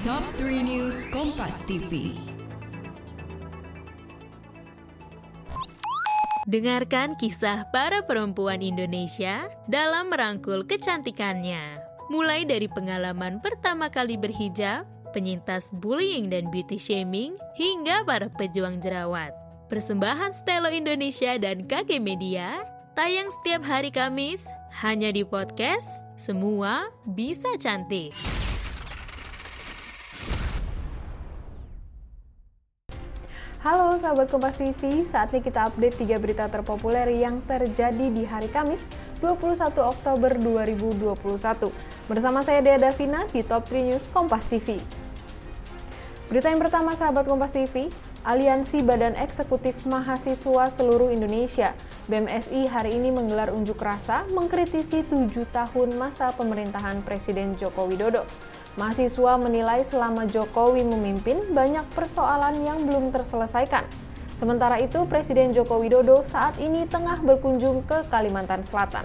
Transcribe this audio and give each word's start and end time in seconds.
Top 0.00 0.24
3 0.40 0.64
News 0.64 1.04
Kompas 1.12 1.68
TV. 1.68 2.16
Dengarkan 6.48 7.20
kisah 7.20 7.68
para 7.68 8.00
perempuan 8.08 8.64
Indonesia 8.64 9.44
dalam 9.68 10.08
merangkul 10.08 10.64
kecantikannya. 10.64 11.84
Mulai 12.08 12.48
dari 12.48 12.64
pengalaman 12.64 13.44
pertama 13.44 13.92
kali 13.92 14.16
berhijab, 14.16 14.88
penyintas 15.12 15.68
bullying 15.84 16.32
dan 16.32 16.48
beauty 16.48 16.80
shaming, 16.80 17.36
hingga 17.60 18.00
para 18.08 18.32
pejuang 18.32 18.80
jerawat. 18.80 19.36
Persembahan 19.68 20.32
Stelo 20.32 20.72
Indonesia 20.72 21.36
dan 21.36 21.68
KG 21.68 22.00
Media 22.00 22.64
tayang 22.96 23.28
setiap 23.36 23.68
hari 23.68 23.92
Kamis 23.92 24.48
hanya 24.80 25.12
di 25.12 25.28
podcast 25.28 26.00
Semua 26.16 26.88
Bisa 27.04 27.52
Cantik. 27.60 28.16
Halo 33.60 33.92
sahabat 34.00 34.32
Kompas 34.32 34.56
TV, 34.56 35.04
saatnya 35.04 35.44
kita 35.44 35.68
update 35.68 36.00
3 36.00 36.16
berita 36.16 36.48
terpopuler 36.48 37.04
yang 37.12 37.44
terjadi 37.44 38.08
di 38.08 38.24
hari 38.24 38.48
Kamis 38.48 38.88
21 39.20 39.76
Oktober 39.84 40.32
2021. 40.40 41.68
Bersama 42.08 42.40
saya 42.40 42.64
Dea 42.64 42.80
Davina 42.80 43.28
di 43.28 43.44
Top 43.44 43.68
3 43.68 43.92
News 43.92 44.08
Kompas 44.16 44.48
TV. 44.48 44.80
Berita 46.32 46.48
yang 46.48 46.56
pertama 46.56 46.96
sahabat 46.96 47.28
Kompas 47.28 47.52
TV, 47.52 47.92
Aliansi 48.24 48.80
Badan 48.80 49.12
Eksekutif 49.20 49.84
Mahasiswa 49.84 50.72
Seluruh 50.72 51.12
Indonesia 51.12 51.76
BMSI 52.08 52.64
hari 52.64 52.96
ini 52.96 53.12
menggelar 53.12 53.52
unjuk 53.52 53.76
rasa 53.76 54.24
mengkritisi 54.32 55.04
tujuh 55.04 55.44
tahun 55.52 56.00
masa 56.00 56.32
pemerintahan 56.32 57.04
Presiden 57.04 57.60
Joko 57.60 57.84
Widodo. 57.84 58.24
Mahasiswa 58.78 59.34
menilai 59.34 59.82
selama 59.82 60.30
Jokowi 60.30 60.86
memimpin 60.86 61.42
banyak 61.50 61.82
persoalan 61.90 62.62
yang 62.62 62.86
belum 62.86 63.10
terselesaikan. 63.10 63.82
Sementara 64.38 64.78
itu, 64.78 65.04
Presiden 65.10 65.50
Joko 65.50 65.82
Widodo 65.82 66.22
saat 66.22 66.56
ini 66.62 66.86
tengah 66.86 67.18
berkunjung 67.18 67.82
ke 67.82 68.06
Kalimantan 68.08 68.62
Selatan. 68.62 69.04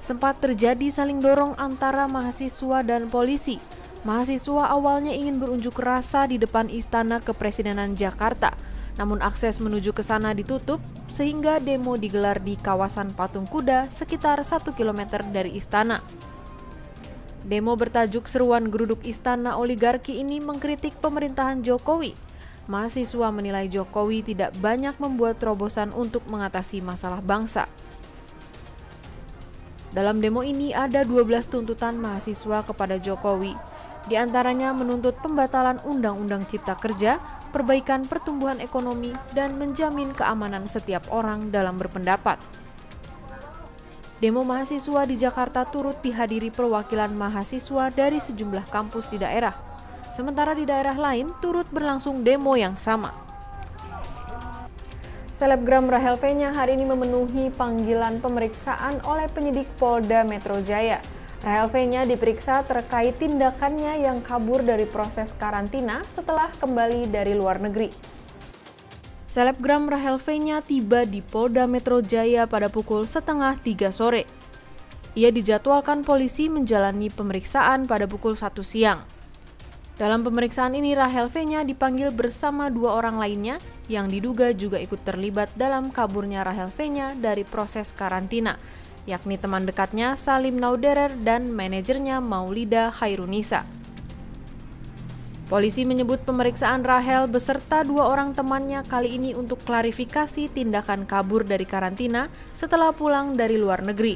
Sempat 0.00 0.40
terjadi 0.40 0.88
saling 0.88 1.20
dorong 1.20 1.54
antara 1.60 2.08
mahasiswa 2.08 2.80
dan 2.82 3.12
polisi. 3.12 3.60
Mahasiswa 4.00 4.72
awalnya 4.72 5.12
ingin 5.12 5.36
berunjuk 5.36 5.76
rasa 5.76 6.24
di 6.24 6.40
depan 6.40 6.72
Istana 6.72 7.20
Kepresidenan 7.20 8.00
Jakarta, 8.00 8.56
namun 8.96 9.20
akses 9.20 9.60
menuju 9.60 9.92
ke 9.92 10.00
sana 10.00 10.32
ditutup 10.32 10.80
sehingga 11.12 11.60
demo 11.60 12.00
digelar 12.00 12.40
di 12.40 12.56
kawasan 12.56 13.12
Patung 13.12 13.44
Kuda 13.44 13.92
sekitar 13.92 14.40
1 14.40 14.72
km 14.72 15.20
dari 15.28 15.52
istana. 15.52 16.00
Demo 17.50 17.74
bertajuk 17.74 18.30
Seruan 18.30 18.70
Geruduk 18.70 19.02
Istana 19.02 19.58
Oligarki 19.58 20.22
ini 20.22 20.38
mengkritik 20.38 20.94
pemerintahan 21.02 21.66
Jokowi. 21.66 22.14
Mahasiswa 22.70 23.34
menilai 23.34 23.66
Jokowi 23.66 24.22
tidak 24.22 24.54
banyak 24.62 24.94
membuat 25.02 25.42
terobosan 25.42 25.90
untuk 25.90 26.22
mengatasi 26.30 26.78
masalah 26.78 27.18
bangsa. 27.18 27.66
Dalam 29.90 30.22
demo 30.22 30.46
ini 30.46 30.70
ada 30.70 31.02
12 31.02 31.50
tuntutan 31.50 31.98
mahasiswa 31.98 32.62
kepada 32.62 33.02
Jokowi. 33.02 33.58
Di 34.06 34.14
antaranya 34.14 34.70
menuntut 34.70 35.18
pembatalan 35.18 35.82
Undang-Undang 35.82 36.46
Cipta 36.46 36.78
Kerja, 36.78 37.18
perbaikan 37.50 38.06
pertumbuhan 38.06 38.62
ekonomi, 38.62 39.10
dan 39.34 39.58
menjamin 39.58 40.14
keamanan 40.14 40.70
setiap 40.70 41.10
orang 41.10 41.50
dalam 41.50 41.74
berpendapat. 41.82 42.38
Demo 44.20 44.44
mahasiswa 44.44 45.08
di 45.08 45.16
Jakarta 45.16 45.64
turut 45.64 45.96
dihadiri 46.04 46.52
perwakilan 46.52 47.08
mahasiswa 47.16 47.88
dari 47.88 48.20
sejumlah 48.20 48.68
kampus 48.68 49.08
di 49.08 49.16
daerah. 49.16 49.56
Sementara 50.12 50.52
di 50.52 50.68
daerah 50.68 50.92
lain 50.92 51.32
turut 51.40 51.64
berlangsung 51.72 52.20
demo 52.20 52.52
yang 52.52 52.76
sama. 52.76 53.16
Selebgram 55.32 55.88
Rahel 55.88 56.20
V-nya 56.20 56.52
hari 56.52 56.76
ini 56.76 56.84
memenuhi 56.84 57.48
panggilan 57.48 58.20
pemeriksaan 58.20 59.00
oleh 59.08 59.24
penyidik 59.32 59.64
Polda 59.80 60.20
Metro 60.20 60.60
Jaya. 60.60 61.00
Rahel 61.40 61.72
V-nya 61.72 62.04
diperiksa 62.04 62.60
terkait 62.68 63.16
tindakannya 63.16 64.04
yang 64.04 64.20
kabur 64.20 64.60
dari 64.60 64.84
proses 64.84 65.32
karantina 65.32 66.04
setelah 66.04 66.52
kembali 66.60 67.08
dari 67.08 67.32
luar 67.32 67.56
negeri. 67.56 67.88
Selebgram 69.30 69.86
Rahel 69.86 70.18
V-nya 70.18 70.58
tiba 70.58 71.06
di 71.06 71.22
Polda 71.22 71.62
Metro 71.70 72.02
Jaya 72.02 72.50
pada 72.50 72.66
pukul 72.66 73.06
setengah 73.06 73.54
tiga 73.62 73.94
sore. 73.94 74.26
Ia 75.14 75.30
dijadwalkan 75.30 76.02
polisi 76.02 76.50
menjalani 76.50 77.14
pemeriksaan 77.14 77.86
pada 77.86 78.10
pukul 78.10 78.34
satu 78.34 78.66
siang. 78.66 79.06
Dalam 79.94 80.26
pemeriksaan 80.26 80.74
ini 80.74 80.98
Rahel 80.98 81.30
V-nya 81.30 81.62
dipanggil 81.62 82.10
bersama 82.10 82.74
dua 82.74 82.98
orang 82.98 83.22
lainnya 83.22 83.62
yang 83.86 84.10
diduga 84.10 84.50
juga 84.50 84.82
ikut 84.82 84.98
terlibat 85.06 85.54
dalam 85.54 85.94
kaburnya 85.94 86.42
Rahel 86.42 86.74
V-nya 86.74 87.14
dari 87.14 87.46
proses 87.46 87.94
karantina, 87.94 88.58
yakni 89.06 89.38
teman 89.38 89.62
dekatnya 89.62 90.18
Salim 90.18 90.58
Nauderer 90.58 91.14
dan 91.22 91.54
manajernya 91.54 92.18
Maulida 92.18 92.90
Hairunisa. 92.98 93.62
Polisi 95.50 95.82
menyebut 95.82 96.22
pemeriksaan 96.22 96.86
Rahel 96.86 97.26
beserta 97.26 97.82
dua 97.82 98.06
orang 98.06 98.38
temannya 98.38 98.86
kali 98.86 99.18
ini 99.18 99.34
untuk 99.34 99.58
klarifikasi 99.66 100.46
tindakan 100.46 101.10
kabur 101.10 101.42
dari 101.42 101.66
karantina 101.66 102.30
setelah 102.54 102.94
pulang 102.94 103.34
dari 103.34 103.58
luar 103.58 103.82
negeri. 103.82 104.14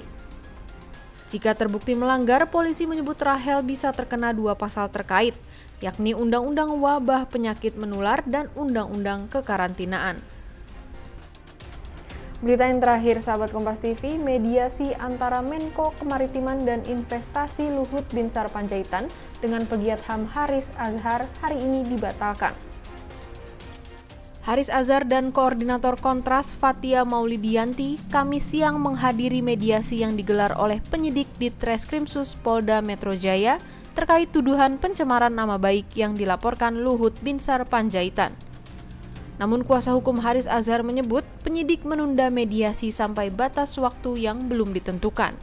Jika 1.26 1.58
terbukti 1.58 1.98
melanggar, 1.98 2.46
polisi 2.54 2.86
menyebut 2.86 3.18
Rahel 3.18 3.66
bisa 3.66 3.90
terkena 3.90 4.30
dua 4.30 4.54
pasal 4.54 4.86
terkait, 4.94 5.34
yakni 5.82 6.14
Undang-Undang 6.14 6.78
Wabah 6.78 7.26
Penyakit 7.26 7.74
Menular 7.74 8.22
dan 8.22 8.46
Undang-Undang 8.54 9.26
Kekarantinaan. 9.34 10.22
Berita 12.44 12.69
yang 12.69 12.77
terakhir, 12.77 13.25
sahabat 13.25 13.56
Kompas 13.56 13.81
TV, 13.81 14.21
mediasi 14.21 14.93
antara 15.00 15.41
Menko 15.41 15.97
Kemaritiman 15.97 16.69
dan 16.69 16.84
Investasi 16.84 17.72
Luhut 17.72 18.05
Binsar 18.12 18.53
Panjaitan 18.53 19.09
dengan 19.41 19.65
pegiat 19.65 20.05
HAM 20.05 20.28
Haris 20.28 20.69
Azhar 20.77 21.25
hari 21.41 21.56
ini 21.56 21.88
dibatalkan. 21.88 22.53
Haris 24.44 24.69
Azhar 24.69 25.09
dan 25.09 25.32
Koordinator 25.32 25.97
Kontras 25.97 26.53
Fatia 26.53 27.00
Maulidianti 27.09 27.97
kami 28.12 28.44
siang 28.44 28.76
menghadiri 28.76 29.41
mediasi 29.41 30.05
yang 30.05 30.12
digelar 30.12 30.53
oleh 30.61 30.84
penyidik 30.93 31.32
di 31.41 31.49
Treskrimsus 31.49 32.37
Polda 32.37 32.84
Metro 32.84 33.16
Jaya 33.16 33.56
terkait 33.97 34.28
tuduhan 34.28 34.76
pencemaran 34.76 35.32
nama 35.32 35.56
baik 35.56 35.97
yang 35.97 36.12
dilaporkan 36.12 36.76
Luhut 36.84 37.16
Binsar 37.25 37.65
Panjaitan. 37.65 38.37
Namun 39.34 39.66
kuasa 39.66 39.90
hukum 39.92 40.22
Haris 40.22 40.46
Azhar 40.46 40.86
menyebut 40.86 41.26
penyidik 41.42 41.82
menunda 41.82 42.30
mediasi 42.30 42.94
sampai 42.94 43.34
batas 43.34 43.74
waktu 43.74 44.30
yang 44.30 44.46
belum 44.46 44.70
ditentukan. 44.70 45.34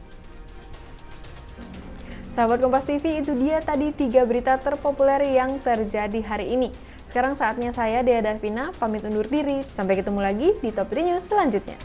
Sahabat 2.32 2.64
Kompas 2.64 2.88
TV, 2.88 3.20
itu 3.20 3.36
dia 3.36 3.60
tadi 3.60 3.92
tiga 3.92 4.24
berita 4.24 4.56
terpopuler 4.56 5.20
yang 5.36 5.60
terjadi 5.60 6.24
hari 6.24 6.56
ini. 6.56 6.72
Sekarang 7.04 7.36
saatnya 7.36 7.76
saya, 7.76 8.00
Dea 8.00 8.24
Davina, 8.24 8.72
pamit 8.80 9.04
undur 9.04 9.28
diri. 9.28 9.60
Sampai 9.68 10.00
ketemu 10.00 10.24
lagi 10.24 10.48
di 10.64 10.72
Top 10.72 10.88
3 10.88 11.12
News 11.12 11.28
selanjutnya. 11.28 11.76